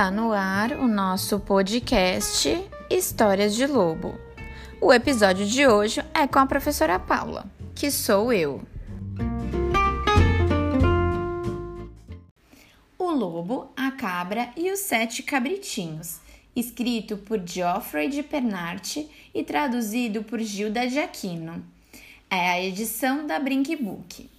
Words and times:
Está 0.00 0.10
no 0.10 0.32
ar 0.32 0.72
o 0.72 0.88
nosso 0.88 1.38
podcast 1.38 2.48
Histórias 2.88 3.54
de 3.54 3.66
Lobo. 3.66 4.18
O 4.80 4.90
episódio 4.90 5.44
de 5.44 5.66
hoje 5.66 6.02
é 6.14 6.26
com 6.26 6.38
a 6.38 6.46
professora 6.46 6.98
Paula, 6.98 7.44
que 7.74 7.90
sou 7.90 8.32
eu. 8.32 8.62
O 12.98 13.10
Lobo, 13.10 13.70
a 13.76 13.90
Cabra 13.90 14.48
e 14.56 14.72
os 14.72 14.78
Sete 14.78 15.22
Cabritinhos, 15.22 16.18
escrito 16.56 17.18
por 17.18 17.38
Geoffrey 17.46 18.08
de 18.08 18.22
Pernart 18.22 18.96
e 19.34 19.44
traduzido 19.44 20.22
por 20.22 20.40
Gilda 20.40 20.86
de 20.86 20.98
Aquino. 20.98 21.62
É 22.30 22.48
a 22.48 22.64
edição 22.64 23.26
da 23.26 23.38
Brink. 23.38 24.30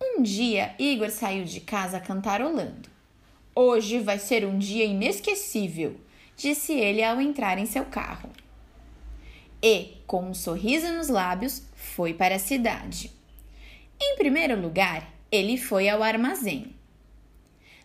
Um 0.00 0.22
dia, 0.22 0.72
Igor 0.78 1.10
saiu 1.10 1.44
de 1.44 1.58
casa 1.58 1.98
cantarolando. 1.98 2.91
Hoje 3.54 3.98
vai 3.98 4.18
ser 4.18 4.46
um 4.46 4.58
dia 4.58 4.86
inesquecível, 4.86 6.00
disse 6.34 6.72
ele 6.72 7.04
ao 7.04 7.20
entrar 7.20 7.58
em 7.58 7.66
seu 7.66 7.84
carro. 7.84 8.30
E, 9.62 9.98
com 10.06 10.30
um 10.30 10.32
sorriso 10.32 10.90
nos 10.90 11.10
lábios, 11.10 11.62
foi 11.74 12.14
para 12.14 12.36
a 12.36 12.38
cidade. 12.38 13.12
Em 14.00 14.16
primeiro 14.16 14.58
lugar, 14.58 15.06
ele 15.30 15.58
foi 15.58 15.86
ao 15.86 16.02
armazém. 16.02 16.74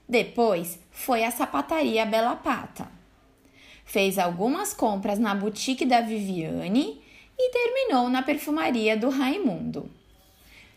Depois, 0.08 0.80
foi 0.90 1.26
à 1.26 1.32
sapataria 1.32 2.06
Bela 2.06 2.38
Pata. 2.38 2.90
Fez 3.84 4.18
algumas 4.18 4.74
compras 4.74 5.20
na 5.20 5.36
boutique 5.36 5.86
da 5.86 6.00
Viviane 6.00 7.02
e 7.38 7.52
terminou 7.52 8.08
na 8.08 8.24
perfumaria 8.24 8.96
do 8.96 9.10
Raimundo. 9.10 9.92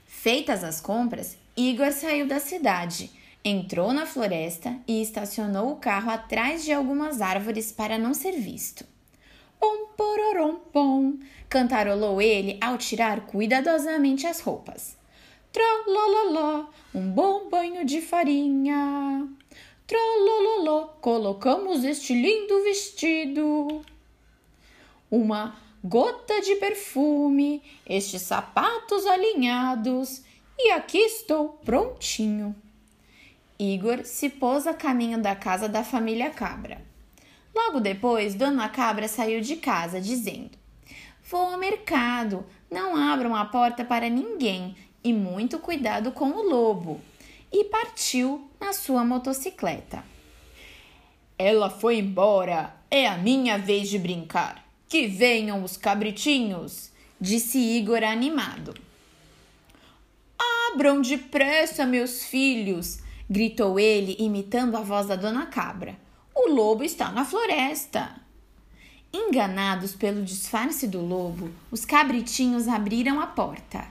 Feitas 0.04 0.64
as 0.64 0.80
compras, 0.80 1.38
Igor 1.56 1.92
saiu 1.92 2.26
da 2.26 2.40
cidade 2.40 3.19
Entrou 3.42 3.92
na 3.94 4.04
floresta 4.04 4.76
e 4.86 5.00
estacionou 5.00 5.72
o 5.72 5.76
carro 5.76 6.10
atrás 6.10 6.62
de 6.62 6.72
algumas 6.72 7.22
árvores 7.22 7.72
para 7.72 7.96
não 7.96 8.12
ser 8.12 8.32
visto. 8.32 8.84
Pom 9.58 9.86
pororom 9.96 10.56
pom, 10.72 11.18
cantarolou 11.48 12.20
ele 12.20 12.58
ao 12.60 12.76
tirar 12.76 13.26
cuidadosamente 13.26 14.26
as 14.26 14.40
roupas. 14.40 14.96
Trolololó, 15.52 16.66
um 16.94 17.10
bom 17.10 17.48
banho 17.48 17.84
de 17.84 18.02
farinha. 18.02 19.26
Trolololó, 19.86 20.88
colocamos 21.00 21.82
este 21.82 22.12
lindo 22.12 22.62
vestido. 22.62 23.82
Uma 25.10 25.56
gota 25.82 26.40
de 26.42 26.56
perfume, 26.56 27.62
estes 27.86 28.22
sapatos 28.22 29.06
alinhados, 29.06 30.22
e 30.58 30.70
aqui 30.72 30.98
estou 30.98 31.58
prontinho. 31.64 32.54
Igor 33.60 34.06
se 34.06 34.30
pôs 34.30 34.66
a 34.66 34.72
caminho 34.72 35.20
da 35.20 35.36
casa 35.36 35.68
da 35.68 35.84
família 35.84 36.30
Cabra. 36.30 36.80
Logo 37.54 37.78
depois, 37.78 38.34
Dona 38.34 38.70
Cabra 38.70 39.06
saiu 39.06 39.42
de 39.42 39.56
casa, 39.56 40.00
dizendo: 40.00 40.52
Vou 41.28 41.40
ao 41.42 41.58
mercado, 41.58 42.46
não 42.70 42.96
abram 42.96 43.36
a 43.36 43.44
porta 43.44 43.84
para 43.84 44.08
ninguém 44.08 44.74
e 45.04 45.12
muito 45.12 45.58
cuidado 45.58 46.10
com 46.10 46.30
o 46.30 46.42
lobo. 46.42 47.02
E 47.52 47.64
partiu 47.64 48.48
na 48.58 48.72
sua 48.72 49.04
motocicleta. 49.04 50.02
Ela 51.38 51.68
foi 51.68 51.98
embora, 51.98 52.74
é 52.90 53.06
a 53.06 53.18
minha 53.18 53.58
vez 53.58 53.90
de 53.90 53.98
brincar. 53.98 54.64
Que 54.88 55.06
venham 55.06 55.62
os 55.62 55.76
cabritinhos, 55.76 56.90
disse 57.20 57.58
Igor 57.58 58.02
animado. 58.02 58.74
Abram 60.72 61.02
depressa, 61.02 61.84
meus 61.84 62.24
filhos, 62.24 63.00
gritou 63.30 63.78
ele, 63.78 64.16
imitando 64.18 64.76
a 64.76 64.80
voz 64.80 65.06
da 65.06 65.14
dona 65.14 65.46
Cabra. 65.46 65.96
O 66.34 66.50
lobo 66.50 66.82
está 66.82 67.12
na 67.12 67.24
floresta. 67.24 68.20
Enganados 69.12 69.94
pelo 69.94 70.24
disfarce 70.24 70.88
do 70.88 71.00
lobo, 71.00 71.50
os 71.70 71.84
cabritinhos 71.84 72.66
abriram 72.66 73.20
a 73.20 73.28
porta. 73.28 73.86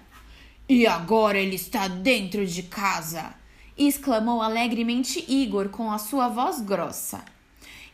E 0.67 0.85
agora 0.85 1.39
ele 1.39 1.55
está 1.55 1.87
dentro 1.87 2.45
de 2.45 2.63
casa! 2.63 3.33
exclamou 3.77 4.41
alegremente 4.41 5.23
Igor 5.31 5.69
com 5.69 5.89
a 5.89 5.97
sua 5.97 6.27
voz 6.27 6.59
grossa. 6.59 7.23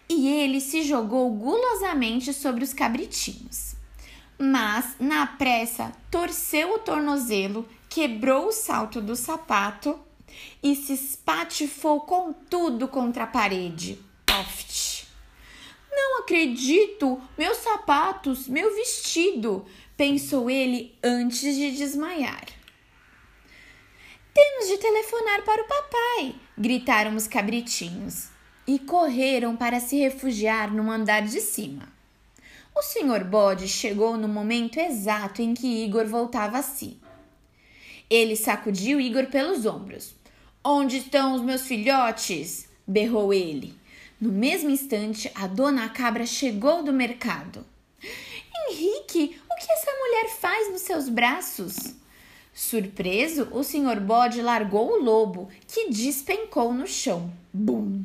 E 0.09 0.27
ele 0.27 0.59
se 0.59 0.81
jogou 0.81 1.29
gulosamente 1.31 2.33
sobre 2.33 2.63
os 2.63 2.73
cabritinhos. 2.73 3.75
Mas, 4.37 4.95
na 4.99 5.27
pressa, 5.27 5.91
torceu 6.09 6.73
o 6.73 6.79
tornozelo, 6.79 7.67
quebrou 7.87 8.47
o 8.47 8.51
salto 8.51 8.99
do 8.99 9.15
sapato 9.15 9.99
e 10.61 10.75
se 10.75 10.93
espatifou 10.93 12.01
com 12.01 12.33
tudo 12.33 12.87
contra 12.87 13.23
a 13.23 13.27
parede. 13.27 13.99
Poft! 14.25 15.07
Não 15.91 16.19
acredito! 16.19 17.21
Meus 17.37 17.57
sapatos, 17.57 18.47
meu 18.47 18.73
vestido! 18.75 19.65
pensou 19.95 20.49
ele 20.49 20.97
antes 21.03 21.55
de 21.55 21.71
desmaiar. 21.71 22.45
Temos 24.33 24.67
de 24.67 24.77
telefonar 24.77 25.43
para 25.43 25.63
o 25.63 25.67
papai! 25.67 26.35
gritaram 26.57 27.15
os 27.15 27.27
cabritinhos 27.27 28.27
e 28.67 28.79
correram 28.79 29.55
para 29.55 29.79
se 29.79 29.97
refugiar 29.97 30.73
no 30.73 30.91
andar 30.91 31.21
de 31.21 31.39
cima. 31.39 31.87
O 32.75 32.81
senhor 32.81 33.23
bode 33.23 33.67
chegou 33.69 34.17
no 34.17 34.27
momento 34.27 34.77
exato 34.77 35.41
em 35.41 35.53
que 35.53 35.85
Igor 35.85 36.05
voltava 36.07 36.57
a 36.57 36.61
si. 36.61 36.97
Ele 38.09 38.35
sacudiu 38.35 38.99
Igor 38.99 39.27
pelos 39.27 39.65
ombros. 39.65 40.13
Onde 40.63 40.97
estão 40.97 41.35
os 41.35 41.41
meus 41.41 41.67
filhotes? 41.67 42.67
berrou 42.87 43.33
ele. 43.33 43.75
No 44.19 44.31
mesmo 44.31 44.69
instante, 44.69 45.29
a 45.35 45.47
dona 45.47 45.89
cabra 45.89 46.25
chegou 46.25 46.83
do 46.83 46.93
mercado. 46.93 47.65
Henrique, 48.69 49.39
o 49.49 49.55
que 49.55 49.71
essa 49.71 49.91
mulher 49.91 50.29
faz 50.39 50.71
nos 50.71 50.81
seus 50.81 51.09
braços? 51.09 51.75
Surpreso, 52.53 53.49
o 53.51 53.63
senhor 53.63 53.99
bode 53.99 54.41
largou 54.41 54.93
o 54.93 55.03
lobo, 55.03 55.49
que 55.67 55.89
despencou 55.89 56.73
no 56.73 56.87
chão. 56.87 57.31
Bum! 57.53 58.03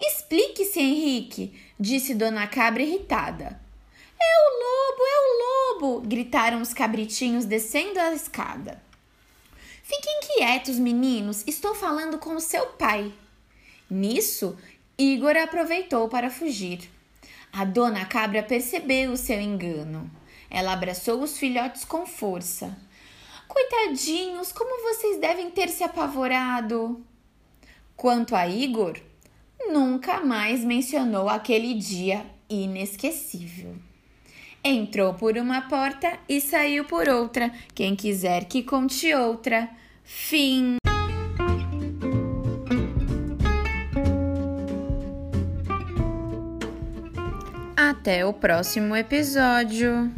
Explique-se, 0.00 0.80
Henrique, 0.80 1.54
disse 1.78 2.14
Dona 2.14 2.46
Cabra 2.46 2.82
irritada. 2.82 3.60
É 4.20 4.32
o 4.38 4.50
lobo, 4.58 5.02
é 5.02 5.18
o 5.18 5.38
lobo! 5.38 5.55
Gritaram 6.04 6.60
os 6.60 6.72
cabritinhos 6.72 7.44
descendo 7.44 7.98
a 7.98 8.12
escada. 8.12 8.82
Fiquem 9.82 10.20
quietos, 10.20 10.78
meninos, 10.78 11.44
estou 11.46 11.74
falando 11.74 12.18
com 12.18 12.40
seu 12.40 12.66
pai. 12.66 13.12
Nisso, 13.88 14.56
Igor 14.98 15.36
aproveitou 15.36 16.08
para 16.08 16.30
fugir. 16.30 16.90
A 17.52 17.64
dona 17.64 18.04
cabra 18.04 18.42
percebeu 18.42 19.12
o 19.12 19.16
seu 19.16 19.40
engano. 19.40 20.10
Ela 20.50 20.72
abraçou 20.72 21.22
os 21.22 21.38
filhotes 21.38 21.84
com 21.84 22.04
força. 22.04 22.76
Coitadinhos, 23.46 24.52
como 24.52 24.82
vocês 24.82 25.18
devem 25.18 25.50
ter 25.50 25.68
se 25.68 25.84
apavorado. 25.84 27.04
Quanto 27.96 28.34
a 28.34 28.46
Igor, 28.48 29.00
nunca 29.68 30.20
mais 30.20 30.64
mencionou 30.64 31.28
aquele 31.28 31.74
dia 31.74 32.26
inesquecível. 32.50 33.76
Entrou 34.68 35.14
por 35.14 35.38
uma 35.38 35.60
porta 35.60 36.18
e 36.28 36.40
saiu 36.40 36.84
por 36.86 37.08
outra. 37.08 37.52
Quem 37.72 37.94
quiser 37.94 38.46
que 38.46 38.64
conte 38.64 39.14
outra. 39.14 39.68
Fim. 40.02 40.78
Até 47.76 48.26
o 48.26 48.32
próximo 48.32 48.96
episódio. 48.96 50.12